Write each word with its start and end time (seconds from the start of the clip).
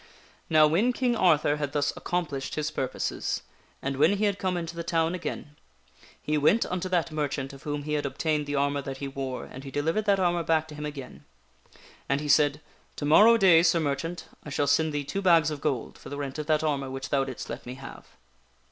Now 0.49 0.65
when 0.65 0.93
King 0.93 1.15
Arthur 1.15 1.57
had 1.57 1.73
thus 1.73 1.93
accomplished 1.95 2.55
his 2.55 2.71
purposes, 2.71 3.43
and 3.83 3.97
when 3.97 4.17
he 4.17 4.25
had 4.25 4.39
come 4.39 4.57
into 4.57 4.75
the 4.75 4.81
town 4.81 5.13
again, 5.13 5.55
he 6.19 6.39
went 6.39 6.65
unto 6.65 6.89
that 6.89 7.11
merchant 7.11 7.51
returiutkkit 7.51 7.53
of 7.53 7.61
whom 7.63 7.83
he 7.83 7.93
had 7.93 8.07
obtained 8.07 8.47
the 8.47 8.55
armor 8.55 8.81
that 8.81 8.97
he 8.97 9.07
wore, 9.07 9.43
and 9.45 9.63
he 9.63 9.67
armor 9.67 9.67
to 9.67 9.67
the 9.67 9.71
delivered 9.73 10.05
that 10.05 10.19
armor 10.19 10.41
back 10.41 10.67
to 10.69 10.73
him 10.75 10.87
again. 10.87 11.23
And 12.09 12.19
he 12.19 12.27
said," 12.27 12.61
To 12.95 13.05
morrow 13.05 13.37
day, 13.37 13.61
Sir 13.61 13.79
Merchant, 13.79 14.27
I 14.43 14.49
shall 14.49 14.65
send 14.65 14.91
thee 14.91 15.03
two 15.03 15.21
bags 15.21 15.51
of 15.51 15.61
gold 15.61 15.99
for 15.99 16.09
the 16.09 16.17
rent 16.17 16.39
of 16.39 16.47
that 16.47 16.63
armor 16.63 16.89
which 16.89 17.09
thou 17.09 17.23
didst 17.23 17.47
let 17.47 17.67
me 17.67 17.75
have." 17.75 18.07